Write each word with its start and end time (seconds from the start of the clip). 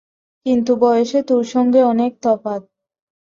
কিন্তু 0.45 0.71
বয়সে 0.81 1.19
তোর 1.27 1.43
সঙ্গে 1.45 1.81
অনেক 1.83 2.11
তফাত। 2.21 2.61